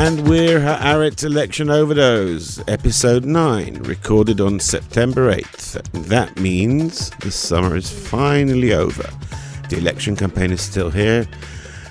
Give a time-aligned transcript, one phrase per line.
[0.00, 5.82] And we're Haaretz Election Overdose, episode 9, recorded on September 8th.
[6.06, 9.10] That means the summer is finally over.
[9.68, 11.26] The election campaign is still here,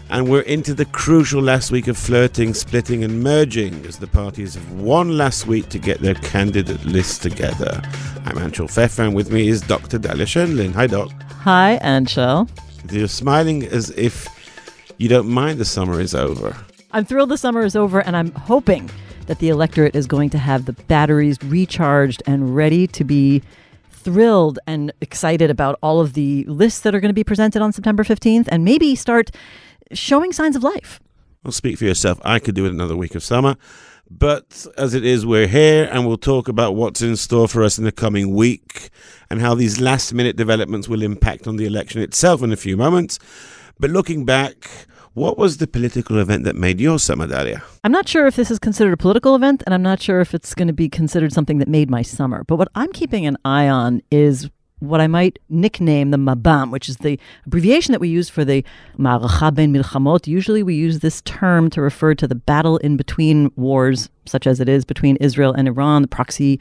[0.09, 4.55] and we're into the crucial last week of flirting, splitting, and merging as the parties
[4.55, 7.81] have one last week to get their candidate lists together.
[8.23, 9.99] I'm Anshel Pfeffer, and with me is Dr.
[9.99, 10.73] Dalia Scheindlin.
[10.75, 11.11] Hi, Doc.
[11.41, 12.47] Hi, Anshel.
[12.89, 14.29] You're smiling as if
[14.97, 16.55] you don't mind the summer is over.
[16.97, 18.89] I'm thrilled the summer is over, and I'm hoping
[19.27, 23.43] that the electorate is going to have the batteries recharged and ready to be
[23.91, 27.71] thrilled and excited about all of the lists that are going to be presented on
[27.71, 29.29] September 15th and maybe start
[29.93, 30.99] showing signs of life.
[31.43, 32.19] Well, speak for yourself.
[32.25, 33.57] I could do it another week of summer.
[34.09, 37.77] But as it is, we're here and we'll talk about what's in store for us
[37.77, 38.89] in the coming week
[39.29, 42.75] and how these last minute developments will impact on the election itself in a few
[42.75, 43.19] moments.
[43.79, 44.67] But looking back,
[45.17, 47.63] what was the political event that made your summer, Dalia?
[47.83, 50.35] I'm not sure if this is considered a political event, and I'm not sure if
[50.35, 52.43] it's going to be considered something that made my summer.
[52.43, 56.87] But what I'm keeping an eye on is what I might nickname the Mabam, which
[56.87, 58.63] is the abbreviation that we use for the
[58.99, 60.27] Ma'aracha ben Milchamot.
[60.27, 64.59] Usually we use this term to refer to the battle in between wars, such as
[64.59, 66.59] it is between Israel and Iran, the proxy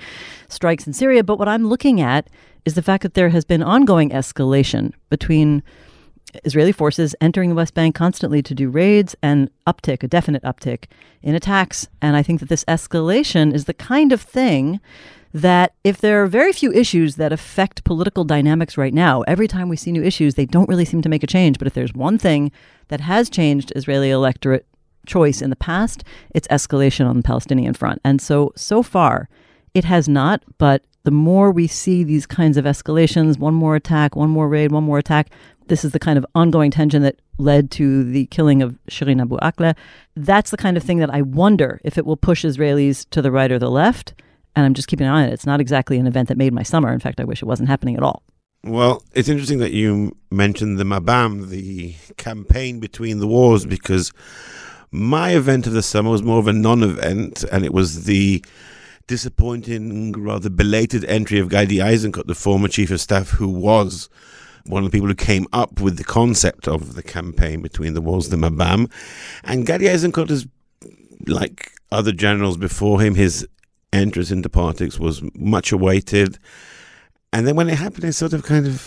[0.49, 1.23] strikes in Syria.
[1.23, 2.31] But what I'm looking at
[2.65, 5.63] is the fact that there has been ongoing escalation between
[6.45, 10.85] Israeli forces entering the West Bank constantly to do raids and uptick, a definite uptick
[11.23, 11.89] in attacks.
[12.01, 14.81] And I think that this escalation is the kind of thing
[15.33, 19.69] that if there are very few issues that affect political dynamics right now, every time
[19.69, 21.59] we see new issues, they don't really seem to make a change.
[21.59, 22.51] But if there's one thing
[22.89, 24.67] that has changed Israeli electorate
[25.07, 28.01] choice in the past, it's escalation on the Palestinian front.
[28.05, 29.29] And so, so far,
[29.75, 30.43] it has not.
[30.59, 34.73] But the more we see these kinds of escalations, one more attack, one more raid,
[34.73, 35.31] one more attack,
[35.69, 39.37] this is the kind of ongoing tension that led to the killing of Shireen Abu
[39.39, 39.75] Akleh.
[40.15, 43.31] That's the kind of thing that I wonder if it will push Israelis to the
[43.31, 44.15] right or the left.
[44.55, 45.33] And I'm just keeping an eye on it.
[45.33, 46.93] It's not exactly an event that made my summer.
[46.93, 48.23] In fact, I wish it wasn't happening at all.
[48.65, 54.13] Well, it's interesting that you mentioned the Mabam, the campaign between the wars, because
[54.91, 58.45] my event of the summer was more of a non event, and it was the
[59.07, 64.09] disappointing, rather belated entry of Gadi Eisenkot, the former chief of staff who was
[64.69, 68.01] one of the people who came up with the concept of the campaign between the
[68.01, 68.91] wars, the Mabam.
[69.45, 70.47] And Gadi Eisenkot is
[71.27, 73.47] like other generals before him, his
[73.93, 76.39] entrance into politics was much awaited.
[77.33, 78.81] And then when it happened, it sort of kind of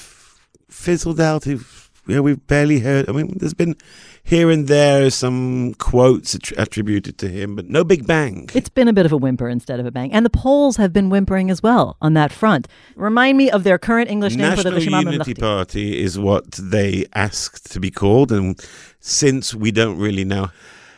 [0.69, 1.47] fizzled out.
[1.47, 1.59] It,
[2.08, 3.10] know, we've barely heard.
[3.10, 3.76] I mean, there's been
[4.24, 8.50] here and there some quotes attributed to him, but no big bang.
[8.54, 10.12] It's been a bit of a whimper instead of a bang.
[10.12, 12.68] And the polls have been whimpering as well on that front.
[12.96, 16.52] Remind me of their current English name National for the Rishima Unity Party is what
[16.54, 18.32] they asked to be called.
[18.32, 18.59] And
[19.00, 20.50] since we don't really know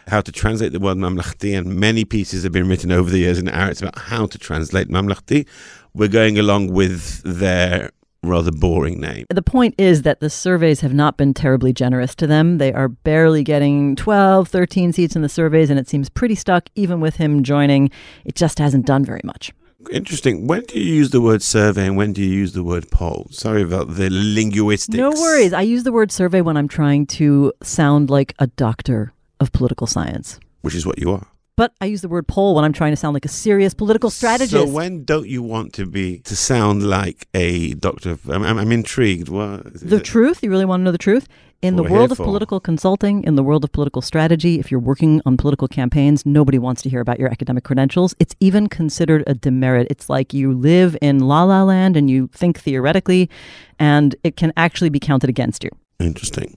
[0.07, 3.39] how to translate the word mamlachti, and many pieces have been written over the years
[3.39, 5.47] in Arabic about how to translate mamlachti,
[5.93, 7.91] we're going along with their
[8.23, 9.25] rather boring name.
[9.29, 12.57] The point is that the surveys have not been terribly generous to them.
[12.59, 16.69] They are barely getting 12, 13 seats in the surveys, and it seems pretty stuck
[16.75, 17.89] even with him joining.
[18.25, 19.51] It just hasn't done very much.
[19.91, 20.45] Interesting.
[20.45, 23.27] When do you use the word survey and when do you use the word poll?
[23.31, 24.95] Sorry about the linguistics.
[24.95, 25.53] No worries.
[25.53, 29.87] I use the word survey when I'm trying to sound like a doctor of political
[29.87, 30.39] science.
[30.61, 31.25] Which is what you are.
[31.57, 34.09] But I use the word poll when I'm trying to sound like a serious political
[34.09, 34.53] strategist.
[34.53, 38.11] So when don't you want to be to sound like a doctor?
[38.11, 39.29] Of, I'm, I'm, intrigued.
[39.29, 40.03] What, the it?
[40.03, 40.41] truth?
[40.43, 41.27] You really want to know the truth?
[41.61, 42.23] In the world of for.
[42.23, 46.57] political consulting, in the world of political strategy, if you're working on political campaigns, nobody
[46.57, 48.15] wants to hear about your academic credentials.
[48.19, 49.85] It's even considered a demerit.
[49.91, 53.29] It's like you live in la la land and you think theoretically,
[53.77, 55.69] and it can actually be counted against you.
[55.99, 56.55] Interesting.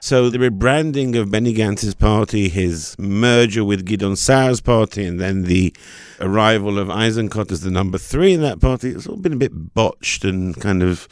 [0.00, 5.42] So the rebranding of Benny Gantz's party, his merger with Gidon Sa'ar's party, and then
[5.42, 5.74] the
[6.20, 9.74] arrival of Eisenkot as the number three in that party, it's all been a bit
[9.74, 11.08] botched and kind of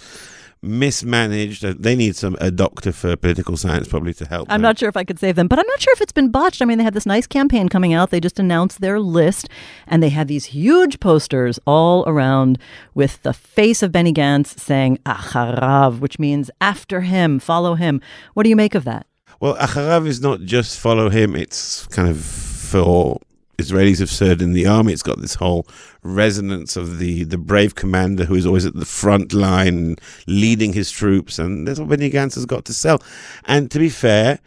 [0.66, 1.64] mismanaged.
[1.64, 4.48] Uh, they need some a doctor for political science probably to help.
[4.50, 4.62] I'm them.
[4.62, 6.60] not sure if I could save them, but I'm not sure if it's been botched.
[6.60, 8.10] I mean, they had this nice campaign coming out.
[8.10, 9.48] They just announced their list,
[9.86, 12.58] and they had these huge posters all around
[12.94, 18.00] with the face of Benny Gantz saying "Acharav," which means after him, follow him.
[18.34, 19.06] What do you make of that?
[19.40, 22.18] Well, Acharav is not just follow him; it's kind of
[22.66, 23.20] for
[23.58, 24.92] Israelis have served in the army.
[24.92, 25.66] It's got this whole
[26.02, 30.90] resonance of the, the brave commander who is always at the front line leading his
[30.90, 31.38] troops.
[31.38, 33.02] And that's what Benny Gantz has got to sell.
[33.44, 34.40] And to be fair,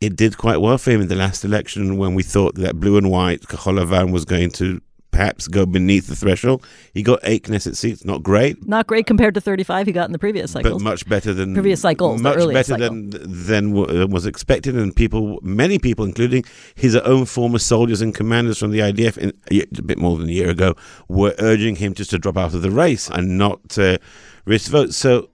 [0.00, 2.98] it did quite well for him in the last election when we thought that blue
[2.98, 4.80] and white Kahol Lavan was going to
[5.16, 6.64] perhaps go beneath the threshold.
[6.92, 10.12] He got eight Knesset seats, not great, Not great compared to 35 he got in
[10.12, 10.72] the previous cycle.
[10.72, 12.88] but much better than Previous cycles, much better cycle.
[12.88, 13.10] than
[13.46, 14.76] than uh, was expected.
[14.76, 19.32] And people, many people, including his own former soldiers and commanders from the IDF, in,
[19.50, 20.74] a bit more than a year ago,
[21.08, 23.96] were urging him just to drop out of the race and not uh,
[24.44, 24.92] risk vote.
[24.92, 25.30] So.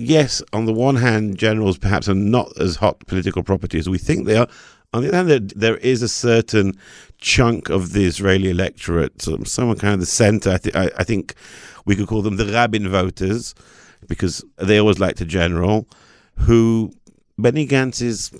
[0.00, 3.98] Yes, on the one hand, generals perhaps are not as hot political property as we
[3.98, 4.46] think they are.
[4.92, 6.72] On the other hand, there, is a certain
[7.18, 10.52] chunk of the Israeli electorate, some, some kind of the center.
[10.52, 11.34] I, th- I, I think
[11.84, 13.54] we could call them the Rabin voters,
[14.06, 15.88] because they always liked a general
[16.36, 16.92] who
[17.36, 18.32] Benny Gantz's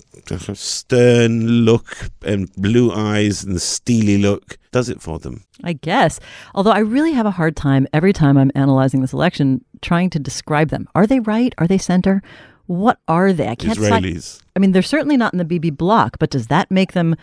[0.53, 5.43] stern look and blue eyes and steely look does it for them.
[5.63, 6.19] I guess.
[6.53, 10.19] Although I really have a hard time every time I'm analyzing this election trying to
[10.19, 10.87] describe them.
[10.95, 11.53] Are they right?
[11.57, 12.21] Are they center?
[12.69, 13.47] What are they?
[13.47, 14.43] I can't Israelis.
[14.55, 17.15] I mean, they're certainly not in the BB block, but does that make them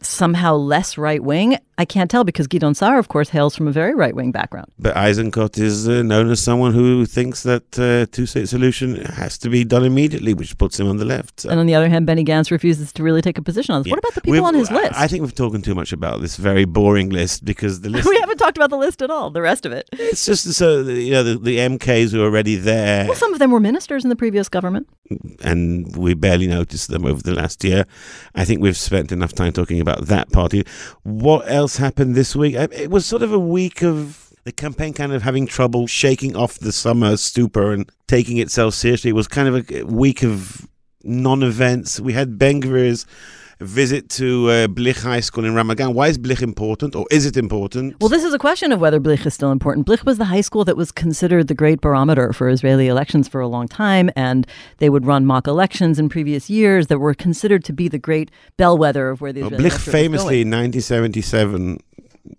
[0.00, 1.58] somehow less right wing?
[1.80, 4.66] I can't tell because Gidon Saar, of course, hails from a very right wing background.
[4.80, 9.48] But Eisenkot is uh, known as someone who thinks that uh, two-state solution has to
[9.48, 11.40] be done immediately, which puts him on the left.
[11.42, 13.82] So- And on the other hand, Benny Gantz refuses to really take a position on
[13.82, 13.86] this.
[13.88, 13.92] Yeah.
[13.92, 14.92] What about the people We've- on his list?
[14.94, 18.18] I think we've talked too much about this very boring list because the list we
[18.18, 19.88] haven't talked about the list at all, the rest of it.
[19.92, 23.38] it's just so you know the, the MKs who are already there Well, some of
[23.38, 24.88] them were ministers in the previous government.
[25.42, 27.84] and we barely noticed them over the last year.
[28.34, 30.64] I think we've spent enough time talking about that party.
[31.02, 32.56] What else happened this week?
[32.56, 36.34] Uh, It was sort of a week of the campaign kind of having trouble shaking
[36.36, 39.10] off the summer stupor and taking itself seriously.
[39.10, 40.66] It was kind of a week of
[41.04, 42.00] non-events.
[42.00, 42.60] We had Ben
[43.60, 45.94] visit to uh, Blich High School in Ramat Gan.
[45.94, 47.96] Why is Blich important, or is it important?
[48.00, 49.86] Well, this is a question of whether Blich is still important.
[49.86, 53.40] Blich was the high school that was considered the great barometer for Israeli elections for
[53.40, 54.46] a long time, and
[54.78, 58.30] they would run mock elections in previous years that were considered to be the great
[58.56, 61.78] bellwether of where the Well, Israeli Blich electorate was famously in 1977,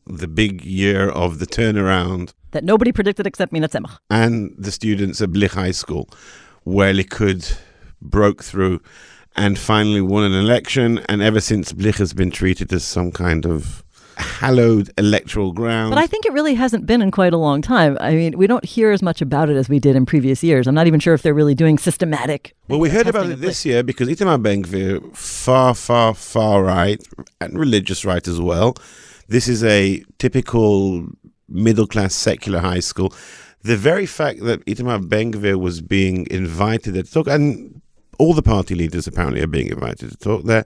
[0.07, 3.97] the big year of the turnaround, that nobody predicted except Mina Tzemach.
[4.09, 6.09] and the students at Blich High School,
[6.63, 7.57] where Likud
[8.01, 8.79] broke through
[9.35, 10.99] and finally won an election.
[11.09, 13.83] And ever since, Blich has been treated as some kind of
[14.19, 15.91] hallowed electoral ground.
[15.91, 17.97] But I think it really hasn't been in quite a long time.
[18.01, 20.67] I mean, we don't hear as much about it as we did in previous years.
[20.67, 22.53] I'm not even sure if they're really doing systematic.
[22.67, 27.01] Well, we heard about it this year because Itamar Ben Gvir, far, far, far right,
[27.39, 28.75] and religious right as well.
[29.27, 31.07] This is a typical
[31.47, 33.13] middle class secular high school.
[33.61, 37.81] The very fact that Itamar Ben Gvir was being invited to talk, and
[38.19, 40.65] all the party leaders apparently are being invited to talk there,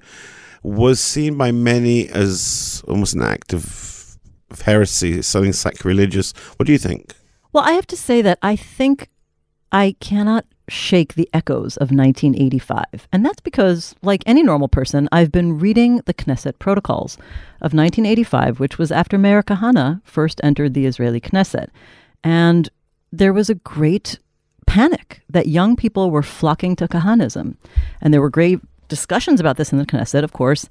[0.63, 4.17] was seen by many as almost an act of,
[4.49, 6.33] of heresy, something sacrilegious.
[6.57, 7.13] What do you think?
[7.53, 9.07] Well, I have to say that I think
[9.71, 13.07] I cannot shake the echoes of 1985.
[13.11, 17.15] And that's because, like any normal person, I've been reading the Knesset protocols
[17.61, 21.67] of 1985, which was after Meir Kahana first entered the Israeli Knesset.
[22.23, 22.69] And
[23.11, 24.17] there was a great
[24.63, 27.57] panic that young people were flocking to Kahanism.
[28.01, 30.69] And there were great discussions about this in the Knesset, of course,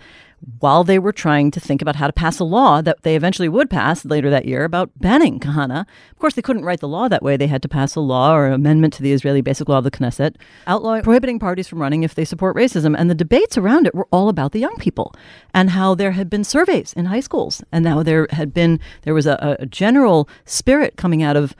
[0.60, 3.48] while they were trying to think about how to pass a law that they eventually
[3.48, 5.86] would pass later that year about banning Kahana.
[6.12, 7.36] Of course, they couldn't write the law that way.
[7.36, 9.84] They had to pass a law or an amendment to the Israeli Basic Law of
[9.84, 10.36] the Knesset,
[10.66, 12.94] outlawing, prohibiting parties from running if they support racism.
[12.96, 15.14] And the debates around it were all about the young people
[15.54, 19.14] and how there had been surveys in high schools and how there had been, there
[19.14, 21.56] was a, a general spirit coming out of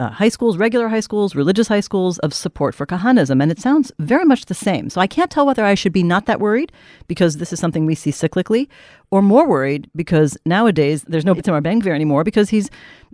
[0.00, 3.40] uh, high schools, regular high schools, religious high schools of support for Kahanism.
[3.40, 4.90] And it sounds very much the same.
[4.90, 6.72] So I can't tell whether I should be not that worried
[7.06, 8.68] because this is something we see cyclically
[9.10, 12.70] or more worried because nowadays there's no Itamar Ben Gvir anymore because he's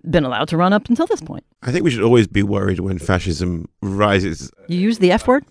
[0.09, 1.45] been allowed to run up until this point.
[1.63, 5.45] I think we should always be worried when fascism rises You use the F word?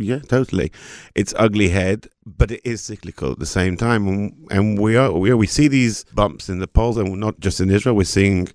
[0.00, 0.70] Yeah, totally.
[1.16, 5.10] It's ugly head, but it is cyclical at the same time, and, and we are
[5.10, 7.96] we are, we see these bumps in the polls, and not just in Israel.
[7.96, 8.46] We're seeing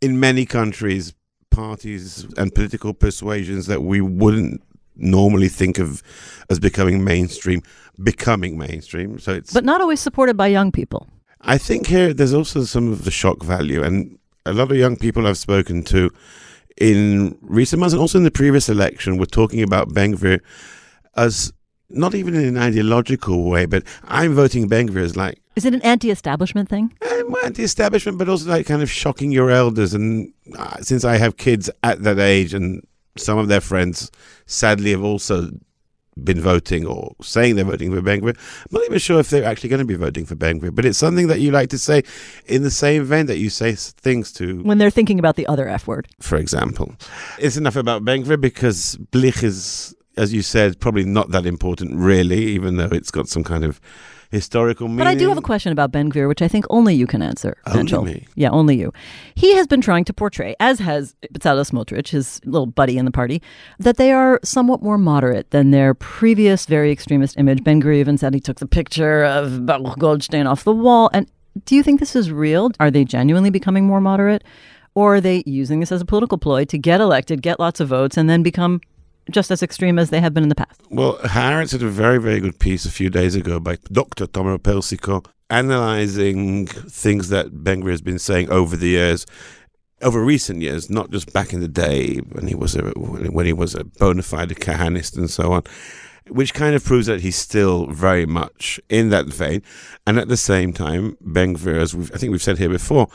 [0.00, 1.14] in many countries
[1.50, 4.62] parties and political persuasions that we wouldn't
[4.96, 6.02] normally think of
[6.50, 7.62] as becoming mainstream,
[8.02, 9.18] becoming mainstream.
[9.18, 9.52] So it's.
[9.52, 11.08] But not always supported by young people.
[11.40, 14.96] I think here there's also some of the shock value, and a lot of young
[14.96, 16.10] people I've spoken to
[16.76, 20.40] in recent months and also in the previous election were talking about Ben-Gvir
[21.16, 21.52] as
[21.90, 25.82] not even in an ideological way, but I'm voting Ben-Gvir as like Is it an
[25.82, 26.94] anti establishment thing?
[27.02, 29.92] I'm anti-establishment, but also like kind of shocking your elders.
[29.92, 32.86] And uh, since I have kids at that age, and
[33.16, 34.12] some of their friends
[34.46, 35.50] sadly have also
[36.22, 38.22] been voting or saying they're voting for Ben.
[38.24, 38.34] I'm
[38.70, 41.26] not even sure if they're actually going to be voting for Ben but it's something
[41.26, 42.04] that you like to say
[42.46, 45.68] in the same vein that you say things to, When they're thinking about the other
[45.68, 46.06] F word.
[46.20, 46.94] for example.
[47.40, 52.46] It's enough about Ben because Blich is, as you said, probably not that important really,
[52.46, 53.80] even though it's got some kind of
[54.30, 54.98] historical meaning.
[54.98, 57.22] But I do have a question about Ben Gvir, which I think only you can
[57.22, 57.56] answer.
[57.66, 58.04] Only Anshel.
[58.04, 58.26] me.
[58.34, 58.92] Yeah, only you.
[59.34, 63.10] He has been trying to portray, as has Bezalel Smotrich, his little buddy in the
[63.10, 63.42] party,
[63.78, 67.64] that they are somewhat more moderate than their previous very extremist image.
[67.64, 71.10] Ben Gvir even said he took the picture of Baruch Goldstein off the wall.
[71.12, 71.30] And
[71.64, 72.70] do you think this is real?
[72.78, 74.44] Are they genuinely becoming more moderate?
[74.94, 77.88] Or are they using this as a political ploy to get elected, get lots of
[77.88, 78.80] votes, and then become
[79.30, 80.80] just as extreme as they have been in the past?
[80.90, 84.26] Well, Haaretz did a very, very good piece a few days ago by Dr.
[84.26, 89.26] Tomer Persico analyzing things that Ben has been saying over the years,
[90.02, 93.52] over recent years, not just back in the day when he was a when he
[93.52, 95.62] was a bona fide Kahanist and so on,
[96.28, 99.62] which kind of proves that he's still very much in that vein.
[100.06, 103.08] And at the same time, Ben as I think we've said here before,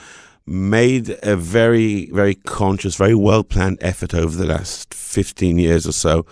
[0.45, 5.91] made a very, very conscious, very well planned effort over the last 15 years or
[5.91, 6.25] so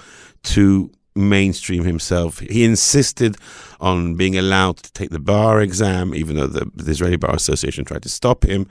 [0.43, 2.39] to mainstream himself.
[2.39, 3.37] He insisted
[3.79, 7.85] on being allowed to take the bar exam, even though the, the Israeli Bar Association
[7.85, 8.67] tried to stop him.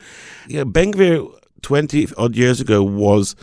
[0.48, 1.30] You know, Ben Gvir,
[1.62, 3.36] 20 odd years ago, was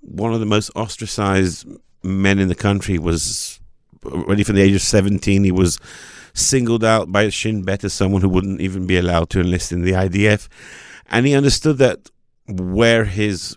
[0.00, 1.66] one of the most ostracized
[2.02, 3.60] men in the country, was
[4.04, 5.78] already from the age of 17, he was
[6.32, 9.82] singled out by Shin Bet as someone who wouldn't even be allowed to enlist in
[9.82, 10.48] the IDF.
[11.08, 12.10] And he understood that
[12.46, 13.56] where his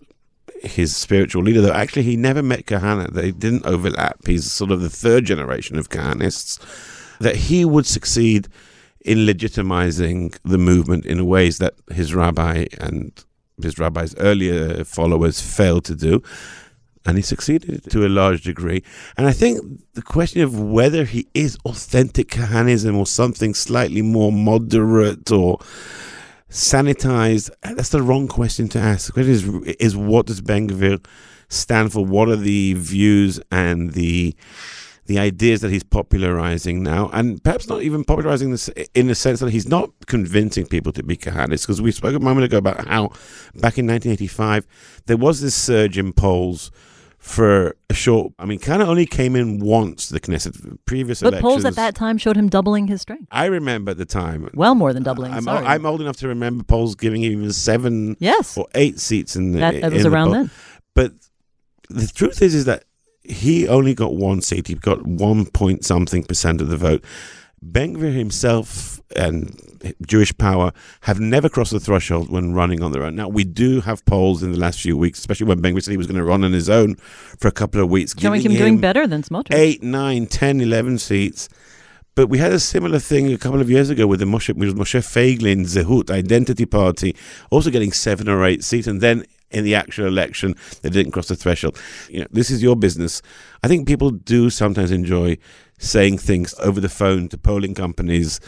[0.63, 4.19] his spiritual leader, though actually he never met Kahana, they didn't overlap.
[4.25, 6.59] He's sort of the third generation of Kahanists,
[7.19, 8.47] that he would succeed
[9.03, 13.25] in legitimizing the movement in ways that his rabbi and
[13.61, 16.21] his rabbi's earlier followers failed to do.
[17.03, 18.83] And he succeeded to a large degree.
[19.17, 19.59] And I think
[19.93, 25.57] the question of whether he is authentic Kahanism or something slightly more moderate or
[26.51, 29.07] sanitized, that's the wrong question to ask.
[29.07, 31.03] The question is, is what does Ben Gvir
[31.49, 32.05] stand for?
[32.05, 34.35] What are the views and the
[35.07, 39.39] the ideas that he's popularizing now, and perhaps not even popularizing this in the sense
[39.39, 42.87] that he's not convincing people to be Kahanists, because we spoke a moment ago about
[42.87, 43.07] how
[43.55, 44.67] back in 1985
[45.07, 46.71] there was this surge in polls
[47.21, 48.33] for a short.
[48.39, 51.41] I mean, kind of only came in once the Knesset previous But elections.
[51.41, 53.27] polls at that time showed him doubling his strength.
[53.31, 54.49] I remember at the time.
[54.55, 55.31] Well more than doubling.
[55.31, 55.65] I'm, sorry.
[55.65, 58.57] I'm old enough to remember polls giving him seven yes.
[58.57, 59.59] or eight seats in the.
[59.59, 60.33] That, that was the around poll.
[60.33, 60.51] then.
[60.95, 61.13] But
[61.89, 62.85] the truth is, is that
[63.21, 64.67] he only got one seat.
[64.67, 67.03] He got one point something percent of the vote.
[67.63, 69.59] Ben Gvir himself and
[70.07, 73.15] Jewish Power have never crossed the threshold when running on their own.
[73.15, 75.91] Now, we do have polls in the last few weeks, especially when Ben Gvir said
[75.91, 78.53] he was going to run on his own for a couple of weeks, Showing him
[78.53, 79.53] doing better than Smotrich.
[79.55, 81.49] eight, nine, 10, 11 seats.
[82.13, 84.75] But we had a similar thing a couple of years ago with the Moshe, with
[84.77, 87.15] Moshe Feiglin, Zehut, Identity Party,
[87.51, 88.85] also getting seven or eight seats.
[88.87, 91.79] And then in the actual election, they didn't cross the threshold.
[92.09, 93.21] You know, this is your business.
[93.63, 95.37] I think people do sometimes enjoy
[95.77, 98.39] saying things over the phone to polling companies,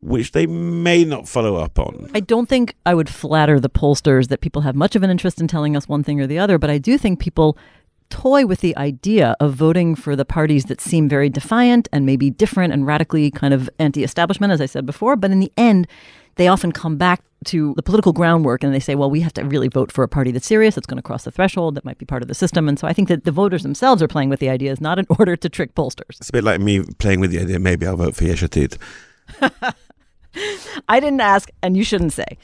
[0.00, 2.10] which they may not follow up on.
[2.14, 5.40] I don't think I would flatter the pollsters that people have much of an interest
[5.40, 7.56] in telling us one thing or the other, but I do think people
[8.12, 12.28] toy with the idea of voting for the parties that seem very defiant and maybe
[12.28, 15.16] different and radically kind of anti establishment, as I said before.
[15.16, 15.86] But in the end,
[16.36, 19.44] they often come back to the political groundwork and they say, well, we have to
[19.44, 21.98] really vote for a party that's serious, that's going to cross the threshold, that might
[21.98, 22.68] be part of the system.
[22.68, 25.06] And so I think that the voters themselves are playing with the ideas, not in
[25.18, 26.18] order to trick pollsters.
[26.20, 28.78] It's a bit like me playing with the idea maybe I'll vote for Yesh Atid.
[30.88, 32.38] I didn't ask, and you shouldn't say.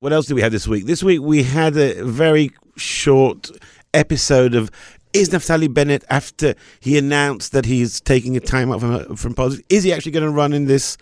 [0.00, 0.86] What else do we have this week?
[0.86, 3.52] This week we had a very short
[3.94, 4.70] episode of
[5.12, 9.66] is Naftali Bennett after he announced that he's taking a time out from, from politics?
[9.68, 10.96] Is he actually going to run in this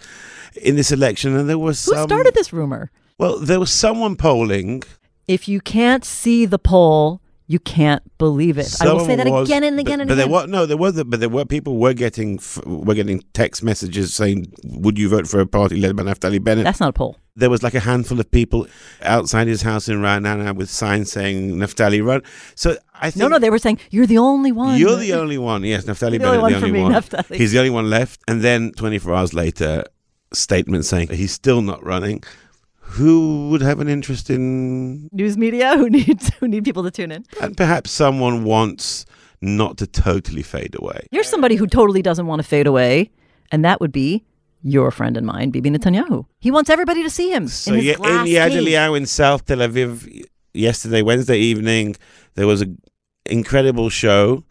[0.60, 1.36] in this election?
[1.36, 2.08] And there was Who some.
[2.08, 2.90] started this rumor?
[3.18, 4.82] Well, there was someone polling.
[5.28, 7.19] If you can't see the poll,
[7.50, 8.72] you can't believe it.
[8.80, 10.30] I will say that was- again and again but, and but again.
[10.30, 14.14] there were no, there the, but there were people were getting were getting text messages
[14.14, 17.16] saying, "Would you vote for a party led by Naftali Bennett?" That's not a poll.
[17.34, 18.68] there was like a handful of people
[19.02, 22.22] outside his house in Ra'anana with signs saying Naftali run.
[22.54, 24.78] So I think No, no, they were saying you're the only one.
[24.78, 25.64] you're the only one.
[25.64, 26.92] Yes, Naftali the Bennett, only one the only one.
[26.92, 27.34] Naftali.
[27.36, 28.20] He's the only one left.
[28.28, 29.84] And then 24 hours later,
[30.32, 32.22] statement saying he's still not running.
[32.92, 35.08] Who would have an interest in?
[35.12, 37.24] news media who needs who need people to tune in.
[37.40, 39.06] And perhaps someone wants
[39.40, 41.06] not to totally fade away.
[41.10, 43.10] Here's somebody who totally doesn't want to fade away,
[43.52, 44.24] and that would be
[44.62, 46.26] your friend and mine, Bibi Netanyahu.
[46.40, 48.96] He wants everybody to see him So in his yeah, glass in Yad.
[48.96, 51.96] In South Tel Aviv yesterday, Wednesday evening,
[52.34, 52.80] there was an
[53.26, 54.44] incredible show.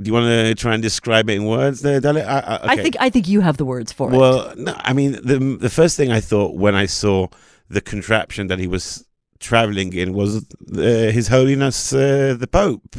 [0.00, 2.26] Do you want to try and describe it in words there, Dalia?
[2.26, 4.16] I, I, I think I think you have the words for it.
[4.16, 7.28] Well, no, I mean, the the first thing I thought when I saw
[7.70, 9.06] the contraption that he was
[9.38, 10.44] traveling in was
[10.76, 12.96] uh, His Holiness uh, the Pope.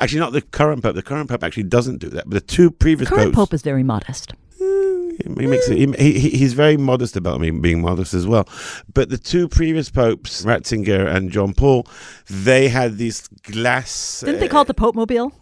[0.00, 0.96] Actually, not the current Pope.
[0.96, 2.24] The current Pope actually doesn't do that.
[2.28, 3.36] But the two previous Current popes.
[3.36, 4.34] Pope is very modest.
[4.58, 8.46] He makes it, he, he, he's very modest about me being modest as well.
[8.92, 11.86] But the two previous popes, Ratzinger and John Paul,
[12.28, 14.20] they had these glass.
[14.20, 15.32] Didn't they call it the Pope Mobile?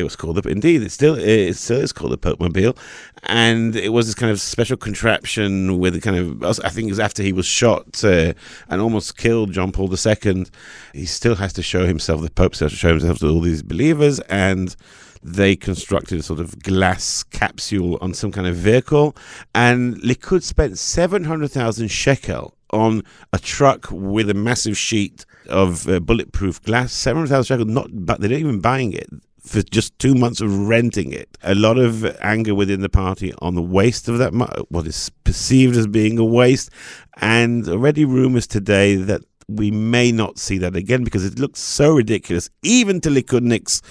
[0.00, 0.82] It was called the indeed.
[0.82, 2.76] It still it still is called the Pope Mobile,
[3.24, 6.92] and it was this kind of special contraption with a kind of I think it
[6.92, 8.34] was after he was shot uh,
[8.68, 10.46] and almost killed John Paul II.
[10.92, 12.22] He still has to show himself.
[12.22, 14.74] The Pope still has to show himself to all these believers, and
[15.22, 19.14] they constructed a sort of glass capsule on some kind of vehicle,
[19.54, 23.02] and Likud spent seven hundred thousand shekel on
[23.32, 26.92] a truck with a massive sheet of uh, bulletproof glass.
[26.92, 29.08] Seven hundred thousand shekel, not but they're not even buying it
[29.42, 31.36] for just two months of renting it.
[31.42, 35.10] A lot of anger within the party on the waste of that, mo- what is
[35.24, 36.70] perceived as being a waste,
[37.16, 41.92] and already rumors today that we may not see that again because it looks so
[41.92, 42.48] ridiculous.
[42.62, 43.82] Even to Likudniks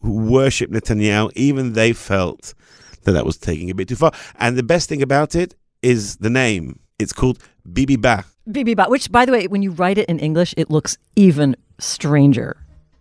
[0.00, 2.54] who worship Netanyahu, even they felt
[3.04, 4.12] that that was taking a bit too far.
[4.36, 6.80] And the best thing about it is the name.
[6.98, 7.38] It's called
[7.72, 8.24] Bibi Ba.
[8.50, 11.56] Bibi Bot, which, by the way, when you write it in English, it looks even
[11.78, 12.56] stranger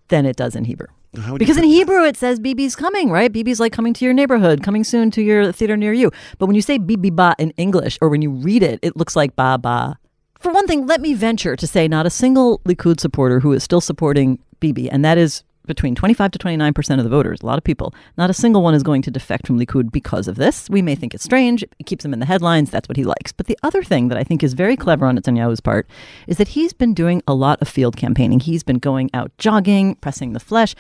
[0.08, 0.88] than it does in Hebrew.
[1.38, 3.32] Because in Hebrew it says BB's coming, right?
[3.32, 6.12] BB's like coming to your neighborhood, coming soon to your theater near you.
[6.38, 9.16] But when you say Bibi Ba in English or when you read it, it looks
[9.16, 9.98] like Ba Ba.
[10.40, 13.64] For one thing, let me venture to say not a single Likud supporter who is
[13.64, 17.58] still supporting Bibi, and that is between 25 to 29% of the voters, a lot
[17.58, 20.70] of people, not a single one is going to defect from Likud because of this.
[20.70, 21.64] We may think it's strange.
[21.64, 22.70] It keeps him in the headlines.
[22.72, 23.32] That's what he likes.
[23.32, 25.88] But the other thing that I think is very clever on Netanyahu's part
[26.28, 28.40] is that he's been doing a lot of field campaigning.
[28.40, 30.76] He's been going out jogging, pressing the flesh.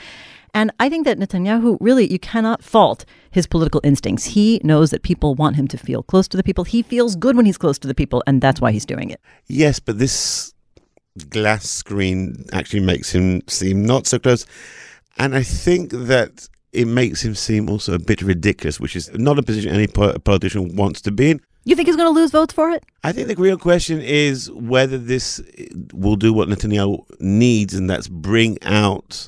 [0.55, 4.23] And I think that Netanyahu really, you cannot fault his political instincts.
[4.23, 6.63] He knows that people want him to feel close to the people.
[6.63, 9.19] He feels good when he's close to the people, and that's why he's doing it.
[9.47, 10.54] Yes, but this
[11.29, 14.45] glass screen actually makes him seem not so close.
[15.17, 19.39] And I think that it makes him seem also a bit ridiculous, which is not
[19.39, 21.41] a position any politician wants to be in.
[21.63, 22.83] You think he's going to lose votes for it?
[23.03, 25.41] I think the real question is whether this
[25.93, 29.27] will do what Netanyahu needs, and that's bring out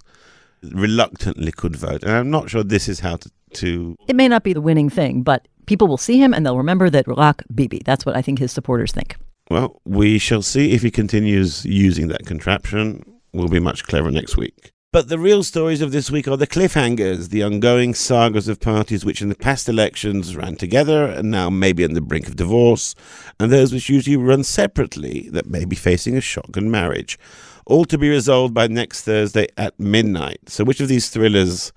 [0.62, 2.04] reluctant Likud vote.
[2.04, 4.90] And I'm not sure this is how to, to It may not be the winning
[4.90, 7.82] thing, but people will see him and they'll remember that Rak Bibi.
[7.86, 9.18] That's what I think his supporters think.
[9.50, 13.20] Well, we shall see if he continues using that contraption.
[13.34, 14.74] We'll be much cleverer next week.
[14.94, 19.06] But the real stories of this week are the cliffhangers, the ongoing sagas of parties
[19.06, 22.38] which in the past elections ran together and now may be on the brink of
[22.38, 22.96] divorce,
[23.40, 27.20] and those which usually run separately that may be facing a shotgun marriage.
[27.66, 30.50] All to be resolved by next Thursday at midnight.
[30.50, 31.74] So, which of these thrillers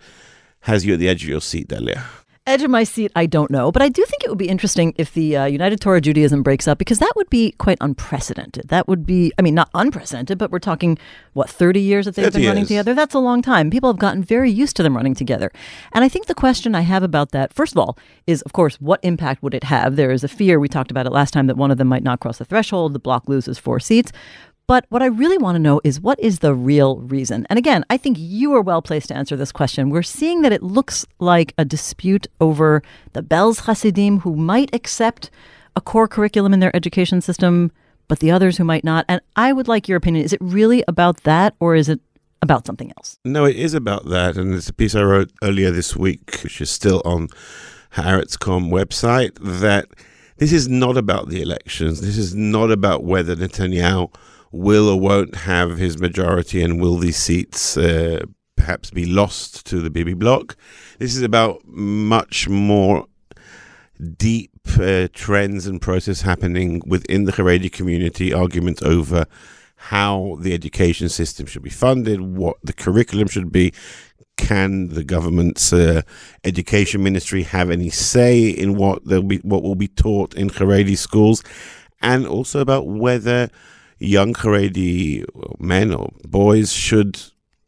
[0.61, 2.05] has you at the edge of your seat, Dalia?
[2.47, 4.95] Edge of my seat, I don't know, but I do think it would be interesting
[4.97, 8.69] if the uh, United Torah Judaism breaks up because that would be quite unprecedented.
[8.69, 10.99] That would be, I mean, not unprecedented, but we're talking,
[11.35, 12.69] what, 30 years that they've been running years.
[12.69, 12.95] together?
[12.95, 13.71] That's a long time.
[13.71, 15.53] People have gotten very used to them running together.
[15.93, 18.77] And I think the question I have about that, first of all, is, of course,
[18.77, 19.97] what impact would it have?
[19.97, 22.03] There is a fear, we talked about it last time, that one of them might
[22.03, 24.13] not cross the threshold, the bloc loses four seats.
[24.71, 27.45] But what I really want to know is what is the real reason?
[27.51, 29.91] And again, I think you are well placed to answer this question.
[29.91, 32.81] We're seeing that it looks like a dispute over
[33.13, 35.29] the Belz Hasidim who might accept
[35.75, 37.73] a core curriculum in their education system,
[38.07, 39.05] but the others who might not.
[39.09, 40.25] And I would like your opinion.
[40.25, 41.99] Is it really about that or is it
[42.41, 43.19] about something else?
[43.25, 46.61] No, it is about that, and it's a piece I wrote earlier this week, which
[46.61, 47.27] is still on
[47.95, 49.37] Haaretzcom website.
[49.41, 49.87] That
[50.37, 52.03] this is not about the elections.
[52.03, 54.15] This is not about whether Netanyahu
[54.53, 58.21] will or won't have his majority, and will these seats uh,
[58.57, 60.57] perhaps be lost to the Bibi bloc.
[60.99, 63.07] This is about much more
[64.17, 69.27] deep uh, trends and process happening within the Haredi community, arguments over
[69.77, 73.73] how the education system should be funded, what the curriculum should be.
[74.37, 76.03] Can the government's uh,
[76.45, 80.97] education ministry have any say in what they'll be, what will be taught in Haredi
[80.97, 81.43] schools,
[82.03, 83.51] and also about whether
[84.01, 85.25] young Haredi
[85.61, 87.21] men or boys should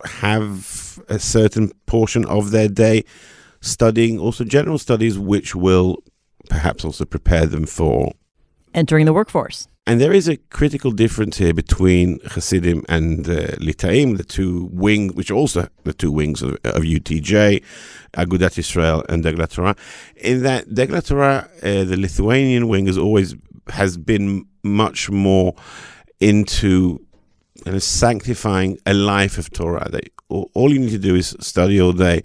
[0.04, 3.04] have a certain portion of their day
[3.60, 6.02] studying also general studies, which will
[6.48, 8.12] perhaps also prepare them for.
[8.74, 9.68] Entering the workforce.
[9.86, 15.12] And there is a critical difference here between Hasidim and uh, Litaim, the two wings,
[15.14, 17.64] which are also the two wings of, of UTJ,
[18.14, 19.76] Agudat Israel and Degel HaTorah,
[20.16, 23.34] in that Degel HaTorah, uh, the Lithuanian wing, has always
[23.70, 25.54] has been much more
[26.22, 27.04] into
[27.66, 29.88] and sanctifying a life of Torah.
[29.90, 32.22] They, all, you need to do is study all day,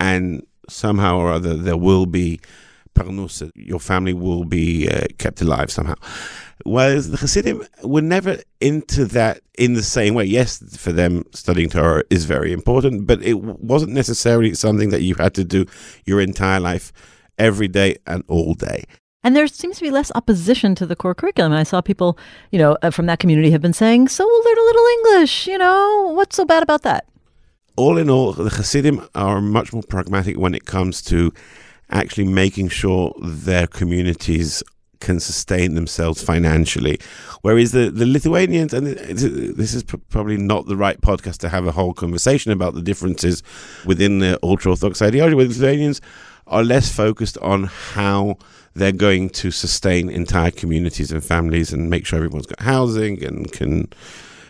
[0.00, 2.40] and somehow or other there will be
[2.94, 3.42] parnus.
[3.54, 5.94] Your family will be uh, kept alive somehow.
[6.64, 10.24] Whereas the Hasidim were never into that in the same way.
[10.24, 15.14] Yes, for them, studying Torah is very important, but it wasn't necessarily something that you
[15.16, 15.66] had to do
[16.06, 16.92] your entire life,
[17.38, 18.84] every day and all day.
[19.24, 21.52] And there seems to be less opposition to the core curriculum.
[21.52, 22.18] And I saw people,
[22.52, 25.46] you know, uh, from that community have been saying, so we'll learn a little English,
[25.46, 27.06] you know, what's so bad about that?
[27.76, 31.32] All in all, the Hasidim are much more pragmatic when it comes to
[31.90, 34.62] actually making sure their communities
[35.00, 36.98] can sustain themselves financially.
[37.42, 41.72] Whereas the, the Lithuanians, and this is probably not the right podcast to have a
[41.72, 43.42] whole conversation about the differences
[43.84, 46.00] within the ultra Orthodox ideology, where the Lithuanians
[46.46, 48.38] are less focused on how
[48.74, 53.50] they're going to sustain entire communities and families and make sure everyone's got housing and
[53.52, 53.88] can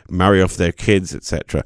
[0.08, 1.64] marry off their kids, etc.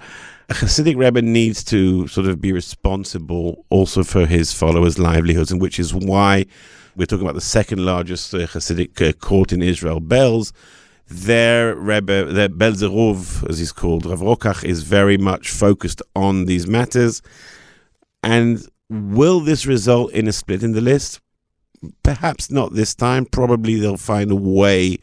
[0.49, 5.61] A Hasidic Rebbe needs to sort of be responsible also for his followers' livelihoods, and
[5.61, 6.47] which is why
[6.97, 10.53] we're talking about the second largest uh, Hasidic uh, court in Israel, Belz.
[11.11, 16.67] Their Rebbe, their Belzerov, as he's called, Rav Rokach, is very much focused on these
[16.67, 17.23] matters.
[18.23, 21.21] And will this result in a split in the list?
[22.03, 23.27] Perhaps not this time.
[23.27, 24.99] Probably they'll find a way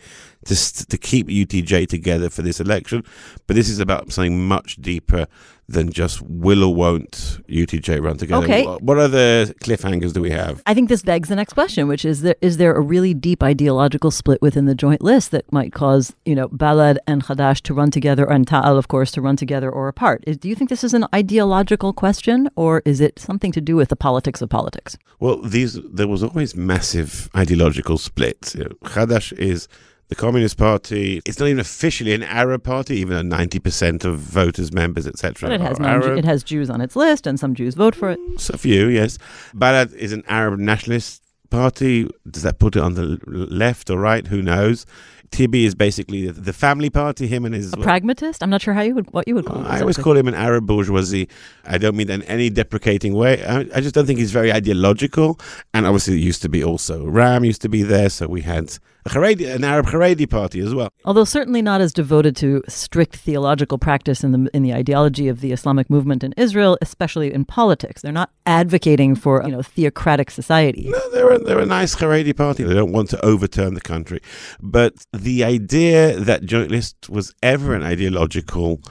[0.45, 3.03] to, to keep UTJ together for this election.
[3.47, 5.27] But this is about something much deeper
[5.67, 8.43] than just will or won't UTJ run together.
[8.43, 8.65] Okay.
[8.65, 10.61] What other cliffhangers do we have?
[10.65, 13.41] I think this begs the next question, which is there is there a really deep
[13.41, 17.73] ideological split within the joint list that might cause, you know, Balad and Hadash to
[17.73, 20.23] run together and Ta'al, of course, to run together or apart?
[20.39, 23.89] Do you think this is an ideological question or is it something to do with
[23.89, 24.97] the politics of politics?
[25.19, 28.53] Well, these there was always massive ideological splits.
[28.55, 29.67] You know, Hadash is
[30.07, 34.71] the Communist Party, it's not even officially an Arab party, even though 90% of voters,
[34.71, 35.49] members, etc.
[35.49, 38.19] But it has, it has Jews on its list, and some Jews vote for it.
[38.37, 39.17] So a few, yes.
[39.55, 42.09] Balad is an Arab nationalist party.
[42.29, 44.27] Does that put it on the left or right?
[44.27, 44.85] Who knows?
[45.31, 47.27] Tibi is basically the family party.
[47.27, 48.43] Him and his a pragmatist.
[48.43, 49.65] I'm not sure how you would what you would call him.
[49.65, 51.27] I always call him an Arab bourgeoisie.
[51.65, 53.43] I don't mean that in any deprecating way.
[53.43, 55.39] I, I, just don't think he's very ideological.
[55.73, 58.77] And obviously, it used to be also Ram used to be there, so we had
[59.05, 60.89] a Haredi, an Arab Haredi party as well.
[61.05, 65.41] Although certainly not as devoted to strict theological practice in the in the ideology of
[65.41, 68.01] the Islamic movement in Israel, especially in politics.
[68.01, 70.89] They're not advocating for you know theocratic society.
[70.89, 72.63] No, they're a, they're a nice Haredi party.
[72.63, 74.21] They don't want to overturn the country,
[74.59, 78.81] but the idea that joint list was ever an ideological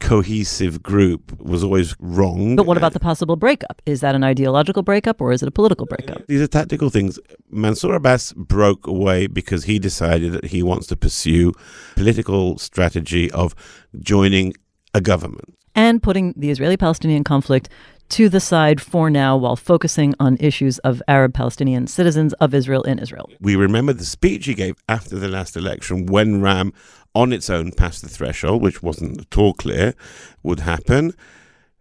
[0.00, 2.56] cohesive group was always wrong.
[2.56, 3.80] But what about the possible breakup?
[3.86, 6.26] Is that an ideological breakup or is it a political breakup?
[6.26, 7.18] These are tactical things.
[7.50, 11.52] Mansour Abbas broke away because he decided that he wants to pursue
[11.94, 13.54] political strategy of
[14.00, 14.54] joining
[14.94, 17.68] a government and putting the Israeli-Palestinian conflict
[18.10, 22.82] to the side for now while focusing on issues of Arab Palestinian citizens of Israel
[22.82, 23.30] in Israel.
[23.40, 26.72] We remember the speech he gave after the last election when Ram
[27.14, 29.94] on its own past the threshold, which wasn't at all clear
[30.42, 31.14] would happen.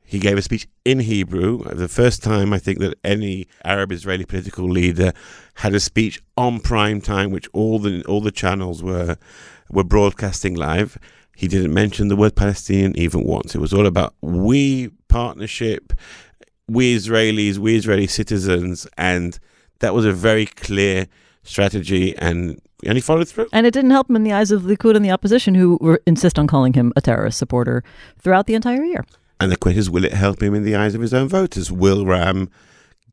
[0.04, 4.26] He gave a speech in Hebrew, the first time I think that any Arab Israeli
[4.26, 5.13] political leader
[5.56, 9.18] had a speech on prime time, which all the all the channels were
[9.70, 10.98] were broadcasting live.
[11.36, 13.54] He didn't mention the word Palestinian even once.
[13.54, 15.94] It was all about we partnership,
[16.68, 19.38] we Israelis, we Israeli citizens, and
[19.80, 21.06] that was a very clear
[21.44, 23.48] strategy and and he followed through.
[23.52, 25.78] And it didn't help him in the eyes of the Likud and the opposition, who
[25.82, 27.84] were, insist on calling him a terrorist supporter
[28.20, 29.06] throughout the entire year.
[29.39, 31.72] And the question is, will it help him in the eyes of his own voters?
[31.72, 32.50] Will Ram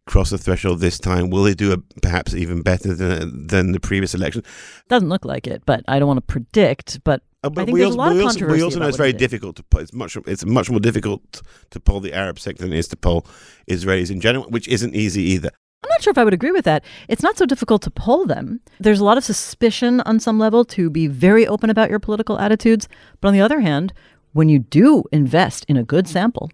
[0.07, 1.31] cross the threshold this time?
[1.31, 4.43] Will they do a, perhaps even better than than the previous election?
[4.89, 7.03] Doesn't look like it, but I don't want to predict.
[7.05, 8.59] But uh, but I think we there's also, a lot of controversy.
[8.59, 9.81] we also know it's very difficult to pull.
[9.81, 10.17] It's much.
[10.27, 13.27] It's much more difficult to pull the Arab sector than it is to pull
[13.71, 15.51] Israelis in general, which isn't easy either.
[15.87, 16.85] I'm not sure if I would agree with that.
[17.07, 18.59] It's not so difficult to poll them.
[18.81, 22.41] There's a lot of suspicion on some level to be very open about your political
[22.41, 22.89] attitudes.
[23.21, 23.93] But on the other hand,
[24.33, 26.51] when you do invest in a good sample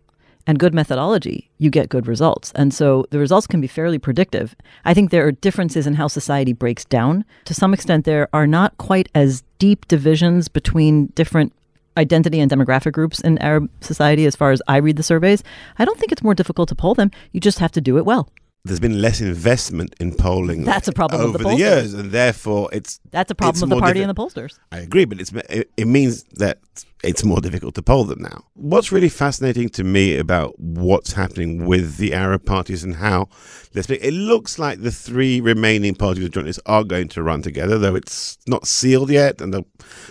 [0.47, 2.53] and good methodology, you get good results.
[2.55, 4.55] And so the results can be fairly predictive.
[4.85, 7.25] I think there are differences in how society breaks down.
[7.47, 11.55] To some extent, there are not quite as deep divisions between different
[11.97, 15.43] identity and demographic groups in Arab society as far as I read the surveys.
[15.79, 17.11] I don't think it's more difficult to poll them.
[17.33, 18.29] You just have to do it well
[18.65, 20.63] there's been less investment in polling.
[20.63, 23.81] That's a problem over the, the, years, and therefore it's that's a problem with the
[23.81, 24.59] party and the pollsters.
[24.71, 26.61] I agree, but it's it, it, means that
[27.03, 28.45] it's more difficult to poll them now.
[28.55, 33.29] What's really fascinating to me about what's happening with the Arab parties and how
[33.75, 37.43] let's be, it looks like the three remaining parties of joint are going to run
[37.43, 39.65] together, though it's not sealed yet, and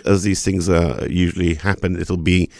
[0.04, 2.50] as these things uh, usually happen, it'll be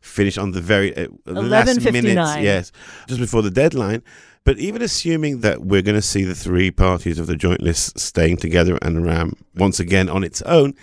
[0.00, 2.72] finished on the very uh, last minute, yes,
[3.08, 4.02] just before the deadline
[4.44, 7.98] But even assuming that we're going to see the three parties of the joint list
[7.98, 10.74] staying together and Ram once again on its own,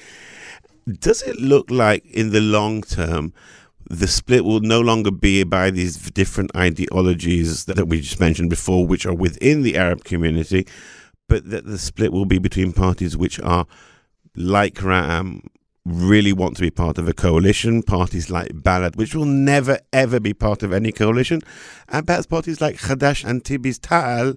[1.00, 3.34] does it look like in the long term
[3.90, 8.88] the split will no longer be by these different ideologies that, we just mentioned before,
[8.88, 10.66] which are within the Arab community,
[11.28, 13.68] but that the split will be between parties which are
[14.36, 15.42] like Ram
[15.86, 20.20] really want to be part of a coalition, parties like Balad, which will never ever
[20.20, 21.42] be part of any coalition,
[21.90, 24.36] and perhaps parties like Hadash and Tibis Ta'al,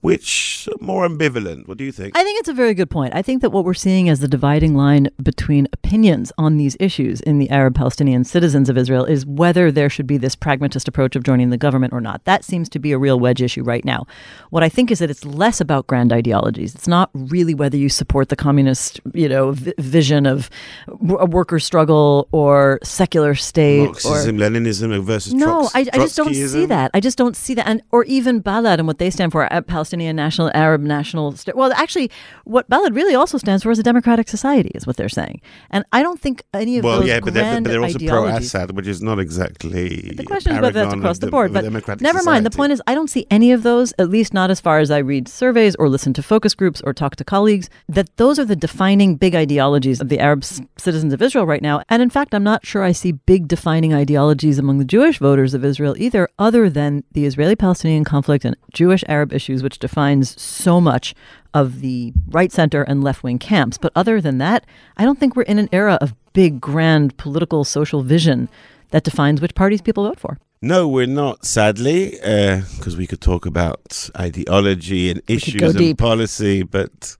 [0.00, 1.68] which more ambivalent.
[1.68, 2.16] What do you think?
[2.16, 3.14] I think it's a very good point.
[3.14, 7.20] I think that what we're seeing as the dividing line between opinions on these issues
[7.20, 11.16] in the Arab Palestinian citizens of Israel is whether there should be this pragmatist approach
[11.16, 12.24] of joining the government or not.
[12.24, 14.06] That seems to be a real wedge issue right now.
[14.50, 16.74] What I think is that it's less about grand ideologies.
[16.74, 20.48] It's not really whether you support the communist, you know, v- vision of
[20.88, 26.16] a worker struggle or secular state Marxism, or Leninism versus no, Trots- I, I just
[26.16, 26.90] don't see that.
[26.94, 29.60] I just don't see that, and or even Balad and what they stand for, uh,
[29.90, 31.32] Palestinian National Arab National.
[31.32, 32.12] St- well, actually,
[32.44, 35.40] what Balad really also stands for is a democratic society, is what they're saying.
[35.70, 38.26] And I don't think any of Well, those yeah, but they're, but they're also pro
[38.26, 40.12] Assad, which is not exactly.
[40.16, 41.64] The question is whether that's across the, board, but
[42.00, 42.46] never mind.
[42.46, 44.92] The point is, I don't see any of those, at least not as far as
[44.92, 48.44] I read surveys or listen to focus groups or talk to colleagues, that those are
[48.44, 51.82] the defining big ideologies of the Arab s- citizens of Israel right now.
[51.88, 55.52] And in fact, I'm not sure I see big defining ideologies among the Jewish voters
[55.52, 60.40] of Israel either, other than the Israeli Palestinian conflict and Jewish Arab issues, which defines
[60.40, 61.14] so much
[61.52, 63.78] of the right center and left wing camps.
[63.78, 64.64] But other than that,
[64.96, 68.48] I don't think we're in an era of big, grand political social vision
[68.90, 70.38] that defines which parties people vote for.
[70.62, 75.98] No, we're not, sadly, because we could talk about ideology and issues and deep.
[75.98, 77.16] policy, but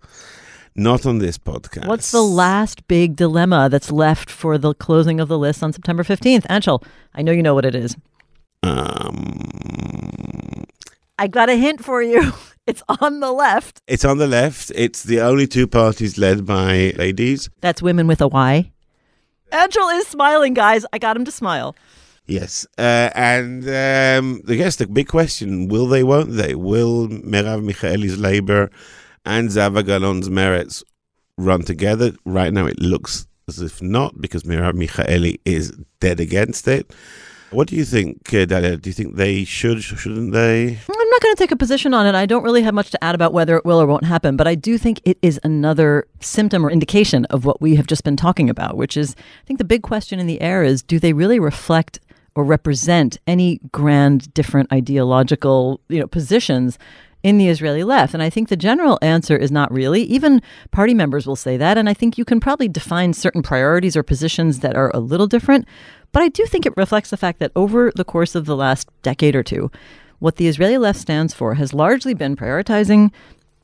[0.74, 1.86] not on this podcast.
[1.86, 6.02] What's the last big dilemma that's left for the closing of the list on September
[6.02, 6.46] 15th?
[6.48, 7.96] Anshel, I know you know what it is.
[8.62, 9.40] Um,
[11.20, 12.32] I got a hint for you.
[12.66, 13.80] It's on the left.
[13.88, 14.70] it's on the left.
[14.76, 17.50] It's the only two parties led by ladies.
[17.60, 18.70] That's women with a Y.
[19.50, 20.86] Anshel is smiling, guys.
[20.92, 21.74] I got him to smile.
[22.26, 26.04] Yes, uh, and um, I guess the big question: Will they?
[26.04, 26.54] Won't they?
[26.54, 28.70] Will Merav Michaeli's Labour
[29.24, 30.84] and Zehava Galon's Meretz
[31.38, 32.12] run together?
[32.24, 36.92] Right now, it looks as if not, because Merav Michaeli is dead against it.
[37.50, 38.80] What do you think, uh, Dalia?
[38.80, 39.82] Do you think they should?
[39.82, 40.78] Shouldn't they?
[41.30, 42.16] Going to take a position on it.
[42.16, 44.48] I don't really have much to add about whether it will or won't happen, but
[44.48, 48.16] I do think it is another symptom or indication of what we have just been
[48.16, 51.12] talking about, which is I think the big question in the air is do they
[51.12, 52.00] really reflect
[52.34, 56.80] or represent any grand different ideological, you know, positions
[57.22, 58.12] in the Israeli left?
[58.12, 60.02] And I think the general answer is not really.
[60.02, 63.96] Even party members will say that, and I think you can probably define certain priorities
[63.96, 65.68] or positions that are a little different,
[66.10, 68.88] but I do think it reflects the fact that over the course of the last
[69.02, 69.70] decade or two,
[70.20, 73.10] what the Israeli left stands for has largely been prioritizing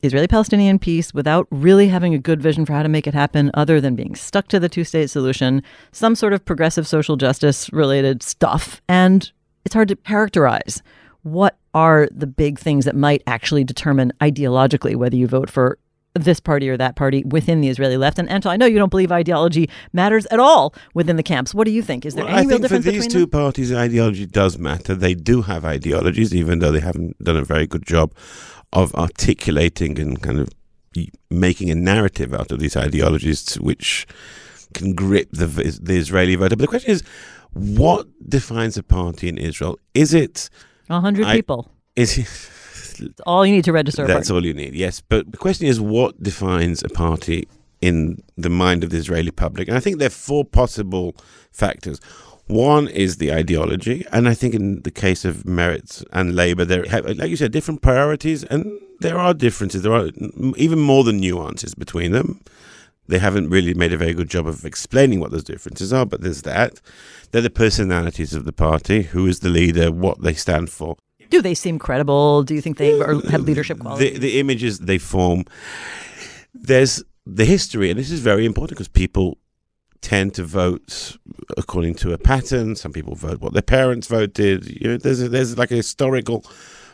[0.03, 3.49] Israeli Palestinian peace without really having a good vision for how to make it happen,
[3.53, 7.71] other than being stuck to the two state solution, some sort of progressive social justice
[7.73, 8.81] related stuff.
[8.87, 9.31] And
[9.65, 10.83] it's hard to characterize
[11.23, 15.77] what are the big things that might actually determine ideologically whether you vote for
[16.23, 18.19] this party or that party within the Israeli left.
[18.19, 21.53] And Anshel, I know you don't believe ideology matters at all within the camps.
[21.53, 22.05] What do you think?
[22.05, 23.29] Is there Well, any I real think for these two them?
[23.29, 24.95] parties, ideology does matter.
[24.95, 28.13] They do have ideologies, even though they haven't done a very good job
[28.73, 30.49] of articulating and kind of
[31.29, 34.07] making a narrative out of these ideologies, which
[34.73, 35.45] can grip the
[35.81, 36.55] the Israeli voter.
[36.55, 37.03] But the question is,
[37.53, 39.79] what defines a party in Israel?
[39.93, 40.49] Is it
[40.89, 41.71] A hundred people.
[41.95, 42.27] is it,
[42.99, 44.73] It's all you need to register that's all you need?
[44.75, 47.47] Yes, but the question is, what defines a party
[47.81, 49.67] in the mind of the Israeli public?
[49.67, 51.15] And I think there are four possible
[51.51, 51.99] factors.
[52.47, 56.85] One is the ideology, and I think in the case of Meretz and Labour, there
[56.85, 59.81] like you said, different priorities, and there are differences.
[59.81, 60.09] There are
[60.55, 62.41] even more than nuances between them.
[63.07, 66.21] They haven't really made a very good job of explaining what those differences are, but
[66.21, 66.81] there's that.
[67.31, 70.97] They're the personalities of the party, who is the leader, what they stand for.
[71.29, 72.43] Do they seem credible?
[72.43, 74.13] Do you think they are, have leadership qualities?
[74.13, 75.45] The, the images they form.
[76.53, 79.37] There's the history, and this is very important because people
[80.01, 81.17] tend to vote
[81.57, 82.75] according to a pattern.
[82.75, 84.65] Some people vote what their parents voted.
[84.81, 86.45] You know, there's a, there's like a historical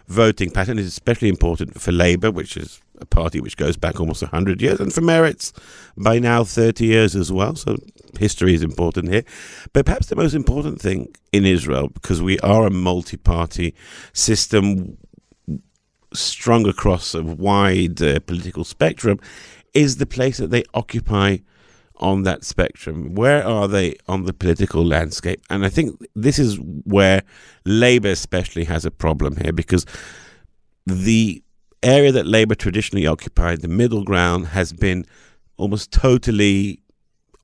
[0.08, 0.80] voting pattern.
[0.80, 4.80] It's especially important for Labour, which is a party which goes back almost 100 years,
[4.80, 5.52] and for Meretz,
[5.96, 7.56] by now 30 years as well.
[7.56, 7.76] So
[8.18, 9.24] history is important here.
[9.74, 13.76] But perhaps the most important thing in Israel, because we are a multi party
[14.13, 14.98] system
[16.13, 19.20] strung across a wide uh, political spectrum,
[19.74, 21.38] is the place that they occupy
[21.98, 23.16] on that spectrum.
[23.16, 25.42] Where are they on the political landscape?
[25.50, 27.24] And I think this is where
[27.66, 29.86] Labour especially has a problem here because
[30.86, 31.42] the
[31.84, 35.06] area that Labour traditionally occupied, the middle ground, has been
[35.58, 36.80] almost totally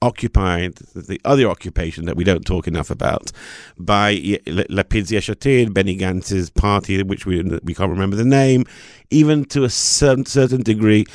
[0.01, 3.31] occupied, the other occupation that we don't talk enough about,
[3.77, 8.63] by Lapid's Yesh Atid, Benny Gantz's party, which we we can't remember the name,
[9.09, 11.05] even to a certain, certain degree,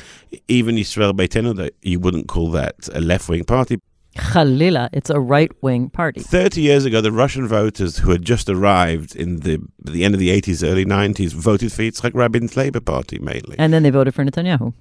[0.47, 3.79] even Israel Beitenu, that you wouldn't call that a left wing party.
[4.15, 6.21] Khalila, it's a right wing party.
[6.21, 10.19] 30 years ago, the Russian voters who had just arrived in the the end of
[10.19, 13.55] the 80s, early 90s voted for Yitzhak Rabin's Labour Party mainly.
[13.59, 14.73] And then they voted for Netanyahu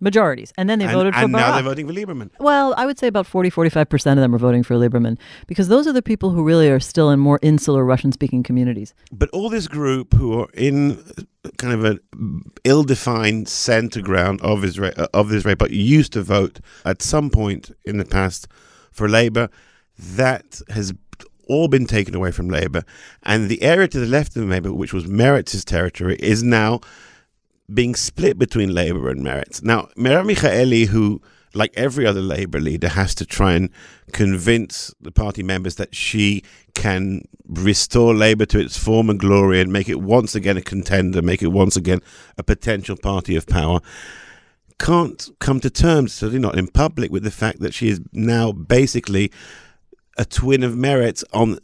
[0.00, 0.52] majorities.
[0.56, 1.46] And then they and, voted for and Barak.
[1.46, 2.30] now they're voting for Lieberman.
[2.38, 5.86] Well, I would say about 40, 45% of them are voting for Lieberman because those
[5.86, 8.94] are the people who really are still in more insular Russian speaking communities.
[9.12, 11.02] But all this group who are in
[11.56, 12.00] kind of an
[12.64, 17.98] ill-defined center ground of Israel, of Israel, but used to vote at some point in
[17.98, 18.48] the past
[18.98, 19.48] for Labour,
[19.98, 20.92] that has
[21.48, 22.84] all been taken away from Labour.
[23.22, 26.80] And the area to the left of Labour, which was Meretz's territory, is now
[27.72, 29.62] being split between Labour and Meretz.
[29.62, 31.20] Now, Merav Michaeli, who,
[31.54, 33.70] like every other Labour leader, has to try and
[34.12, 36.42] convince the party members that she
[36.74, 41.42] can restore Labour to its former glory and make it once again a contender, make
[41.42, 42.00] it once again
[42.36, 43.80] a potential party of power,
[44.78, 48.52] can't come to terms, certainly not in public, with the fact that she is now
[48.52, 49.30] basically
[50.16, 51.58] a twin of Meretz on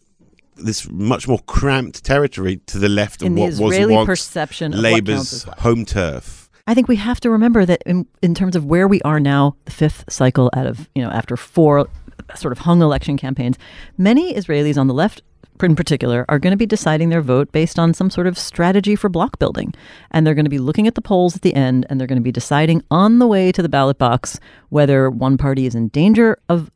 [0.57, 4.73] this much more cramped territory to the left in of the what was once perception
[4.73, 6.49] of Labour's home turf.
[6.67, 9.57] I think we have to remember that in, in terms of where we are now,
[9.65, 11.89] the fifth cycle out of, you know, after four
[12.35, 13.59] sort of hung election campaigns,
[13.99, 15.23] many Israelis on the left
[15.63, 18.97] in particular are going to be deciding their vote based on some sort of strategy
[18.97, 19.73] for block building.
[20.11, 22.19] And they're going to be looking at the polls at the end and they're going
[22.19, 24.41] to be deciding on the way to the ballot box
[24.71, 26.71] whether one party is in danger of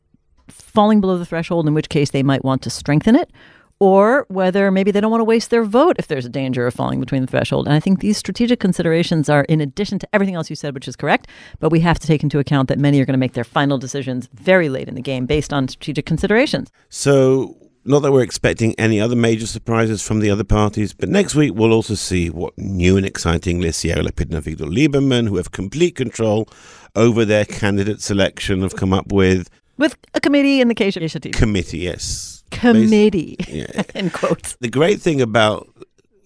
[0.47, 3.31] falling below the threshold, in which case they might want to strengthen it,
[3.79, 6.73] or whether maybe they don't want to waste their vote if there's a danger of
[6.73, 7.65] falling between the threshold.
[7.65, 10.87] And I think these strategic considerations are in addition to everything else you said, which
[10.87, 11.27] is correct,
[11.59, 13.77] but we have to take into account that many are going to make their final
[13.77, 16.71] decisions very late in the game based on strategic considerations.
[16.89, 21.35] So, not that we're expecting any other major surprises from the other parties, but next
[21.35, 25.51] week we'll also see what new and exciting Yair Lapid and Avigdor Lieberman, who have
[25.51, 26.47] complete control
[26.95, 29.49] over their candidate selection, have come up with.
[29.77, 31.33] With a committee in the case Atid.
[31.33, 33.83] Committee, yes committee yeah.
[33.95, 34.55] in quotes.
[34.57, 35.67] The great thing about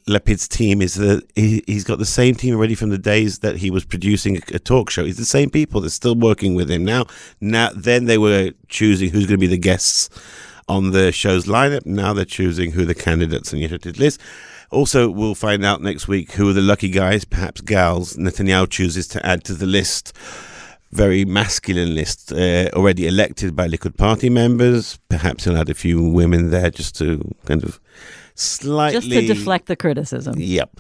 [0.08, 3.58] Lapid's team is that he, has got the same team already from the days that
[3.58, 5.06] he was producing a, a, talk show.
[5.06, 7.06] It's the same people that's still working with him now.
[7.40, 10.10] Now, then they were choosing who's going to be the guests
[10.68, 11.86] on the show's lineup.
[11.86, 14.20] Now they're choosing who the candidates on Yesh list.
[14.72, 19.08] Also, we'll find out next week who are the lucky guys, perhaps gals, Netanyahu chooses
[19.10, 20.14] to add to the list
[20.94, 25.00] very masculine list uh, already elected by Likud Party members.
[25.10, 27.80] Perhaps he'll add a few women there just to kind of
[28.36, 30.36] slightly just to deflect the criticism.
[30.38, 30.80] Yep.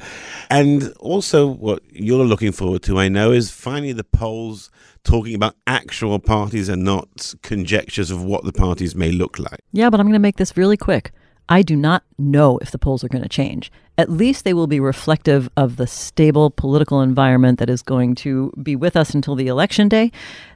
[0.49, 4.69] And also, what you're looking forward to, I know, is finally the polls
[5.03, 9.59] talking about actual parties and not conjectures of what the parties may look like.
[9.71, 11.11] Yeah, but I'm going to make this really quick.
[11.49, 13.71] I do not know if the polls are going to change.
[13.97, 18.51] At least they will be reflective of the stable political environment that is going to
[18.63, 20.11] be with us until the election day.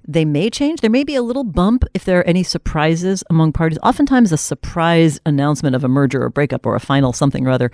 [0.08, 0.82] They may change.
[0.82, 3.78] There may be a little bump if there are any surprises among parties.
[3.84, 7.70] Oftentimes, a surprise announcement of a merger or breakup or a final something or other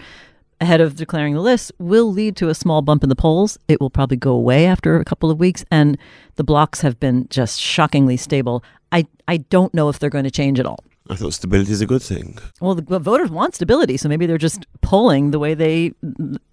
[0.62, 3.58] ahead of declaring the list will lead to a small bump in the polls.
[3.68, 5.98] It will probably go away after a couple of weeks, and
[6.36, 8.64] the blocks have been just shockingly stable.
[8.92, 10.84] I, I don't know if they're going to change at all.
[11.10, 12.38] I thought stability is a good thing.
[12.62, 15.94] Well, the voters want stability, so maybe they're just polling the way they,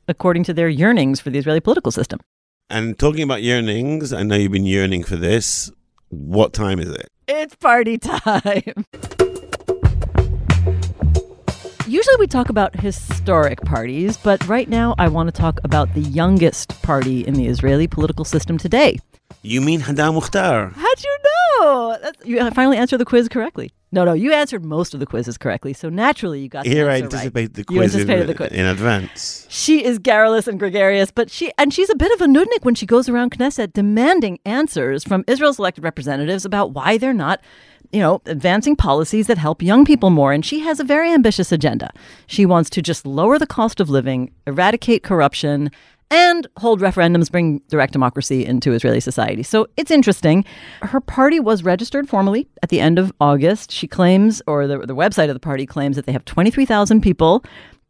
[0.09, 2.19] according to their yearnings for the Israeli political system.
[2.69, 5.71] And talking about yearnings, I know you've been yearning for this.
[6.09, 7.09] What time is it?
[7.29, 8.85] It's party time.
[11.91, 16.03] Usually we talk about historic parties, but right now I want to talk about the
[16.03, 19.01] youngest party in the Israeli political system today.
[19.43, 20.71] You mean Hadar Mukhtar?
[20.73, 21.99] How'd you know?
[22.01, 23.73] That's, you finally answered the quiz correctly.
[23.91, 26.79] No, no, you answered most of the quizzes correctly, so naturally you got the answer.
[26.79, 26.91] here.
[26.91, 27.55] I anticipate right.
[27.55, 29.49] the quiz, in, the quiz in advance.
[29.51, 32.77] She is garrulous and gregarious, but she and she's a bit of a nudnik when
[32.77, 37.41] she goes around Knesset demanding answers from Israel's elected representatives about why they're not,
[37.93, 40.33] you know, advancing policies that help young people more.
[40.33, 41.93] And she has a very ambitious agenda.
[42.27, 45.71] She wants to just lower the cost of living, eradicate corruption,
[46.11, 49.43] and hold referendums, bring direct democracy into Israeli society.
[49.43, 50.45] So it's interesting.
[50.83, 53.71] Her party was registered formally at the end of August.
[53.71, 57.45] She claims, or the, the website of the party claims, that they have 23,000 people.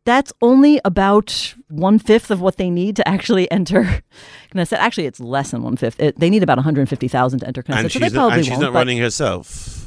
[0.04, 4.02] That's only about one fifth of what they need to actually enter
[4.54, 4.78] Knesset.
[4.78, 6.00] Actually, it's less than one fifth.
[6.00, 7.76] It, they need about 150,000 to enter Knesset.
[7.76, 9.79] And so she's, they probably not, and she's won't, not running herself.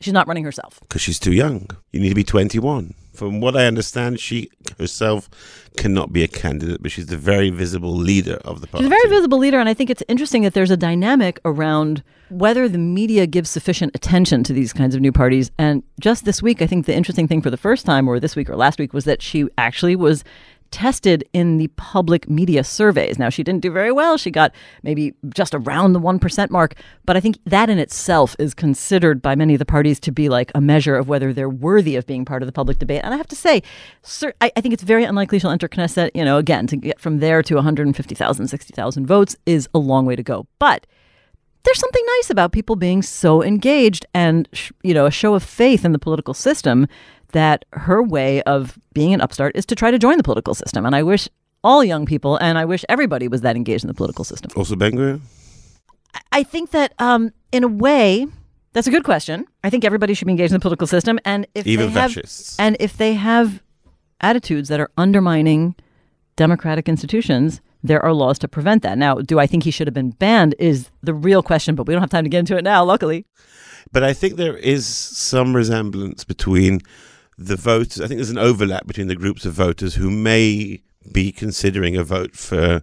[0.00, 0.80] She's not running herself.
[0.80, 1.68] Because she's too young.
[1.92, 2.94] You need to be 21.
[3.12, 5.28] From what I understand, she herself
[5.76, 8.84] cannot be a candidate, but she's the very visible leader of the party.
[8.84, 12.02] She's a very visible leader, and I think it's interesting that there's a dynamic around
[12.30, 15.50] whether the media gives sufficient attention to these kinds of new parties.
[15.58, 18.36] And just this week, I think the interesting thing for the first time, or this
[18.36, 20.24] week or last week, was that she actually was
[20.70, 23.18] tested in the public media surveys.
[23.18, 24.16] Now, she didn't do very well.
[24.16, 24.52] She got
[24.82, 26.74] maybe just around the 1% mark.
[27.04, 30.28] But I think that in itself is considered by many of the parties to be
[30.28, 33.00] like a measure of whether they're worthy of being part of the public debate.
[33.04, 33.62] And I have to say,
[34.02, 36.10] sir, I, I think it's very unlikely she'll enter Knesset.
[36.14, 40.16] You know, again, to get from there to 150,000, 60,000 votes is a long way
[40.16, 40.46] to go.
[40.58, 40.86] But
[41.62, 44.48] there's something nice about people being so engaged and,
[44.82, 46.86] you know, a show of faith in the political system
[47.32, 50.86] that her way of being an upstart is to try to join the political system.
[50.86, 51.28] And I wish
[51.62, 54.50] all young people, and I wish everybody was that engaged in the political system.
[54.56, 55.20] Also, Ben
[56.32, 58.26] I think that, um, in a way,
[58.72, 59.46] that's a good question.
[59.62, 62.12] I think everybody should be engaged in the political system, and if even they have,
[62.12, 63.62] fascists, and if they have
[64.20, 65.74] attitudes that are undermining
[66.36, 68.98] democratic institutions, there are laws to prevent that.
[68.98, 70.54] Now, do I think he should have been banned?
[70.58, 72.84] Is the real question, but we don't have time to get into it now.
[72.84, 73.26] Luckily,
[73.92, 76.80] but I think there is some resemblance between
[77.40, 78.00] the voters.
[78.00, 82.04] I think there's an overlap between the groups of voters who may be considering a
[82.04, 82.82] vote for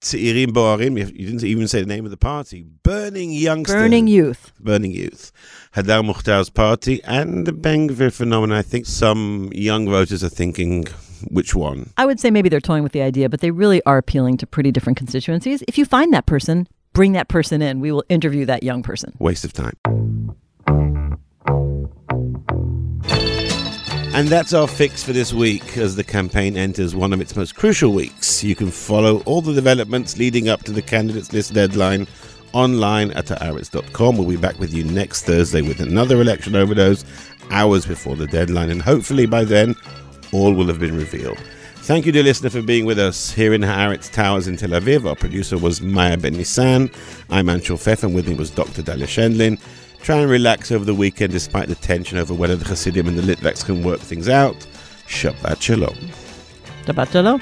[0.00, 0.96] Tz'irim Boarim.
[0.96, 2.62] You didn't even say the name of the party.
[2.84, 3.74] Burning Youngsters.
[3.74, 4.52] Burning Youth.
[4.60, 5.32] Burning Youth.
[5.74, 8.56] Hadar Mukhtar's party and the Ben Gvir phenomenon.
[8.56, 10.86] I think some young voters are thinking,
[11.28, 11.90] which one?
[11.96, 14.46] I would say maybe they're toying with the idea, but they really are appealing to
[14.46, 15.64] pretty different constituencies.
[15.66, 17.80] If you find that person, bring that person in.
[17.80, 19.14] We will interview that young person.
[19.18, 20.36] Waste of time.
[24.12, 27.54] And that's our fix for this week as the campaign enters one of its most
[27.54, 28.42] crucial weeks.
[28.42, 32.08] You can follow all the developments leading up to the candidates list deadline
[32.52, 34.16] online at haaretz.com.
[34.16, 37.04] We'll be back with you next Thursday with another election overdose,
[37.50, 39.76] hours before the deadline, and hopefully by then
[40.32, 41.38] all will have been revealed.
[41.76, 45.08] Thank you, dear listener, for being with us here in Haaretz Towers in Tel Aviv.
[45.08, 46.92] Our producer was Maya Ben Nissan.
[47.30, 48.82] I'm Anshel Pfeff, and with me was Dr.
[48.82, 49.58] Dalia Scheindlin.
[50.02, 53.22] Try and relax over the weekend despite the tension over whether the Hasidim and the
[53.22, 54.56] Litvaks can work things out.
[55.06, 55.96] Shabbat Shalom.
[56.84, 57.40] Shabbat Shalom.